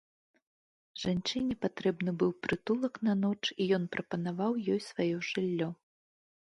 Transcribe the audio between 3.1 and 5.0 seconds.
на ноч, і ён прапанаваў ёй